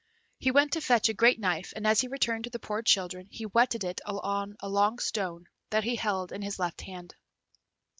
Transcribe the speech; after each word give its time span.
He 0.39 0.49
went 0.49 0.71
to 0.71 0.81
fetch 0.81 1.09
a 1.09 1.13
great 1.13 1.39
knife, 1.39 1.73
and 1.75 1.85
as 1.85 2.01
he 2.01 2.07
returned 2.07 2.45
to 2.45 2.49
the 2.49 2.57
poor 2.57 2.81
children, 2.81 3.27
he 3.29 3.43
whetted 3.43 3.83
it 3.83 4.01
on 4.03 4.57
a 4.59 4.67
long 4.67 4.97
stone 4.97 5.45
that 5.69 5.83
he 5.83 5.95
held 5.95 6.31
in 6.31 6.41
his 6.41 6.57
left 6.57 6.81
hand. 6.81 7.13